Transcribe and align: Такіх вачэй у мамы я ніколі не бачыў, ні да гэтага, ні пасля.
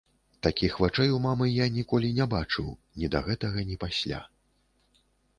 Такіх 0.45 0.75
вачэй 0.83 1.09
у 1.15 1.17
мамы 1.25 1.49
я 1.55 1.67
ніколі 1.75 2.09
не 2.19 2.25
бачыў, 2.31 2.71
ні 3.01 3.09
да 3.17 3.21
гэтага, 3.27 3.59
ні 3.73 3.77
пасля. 3.83 4.23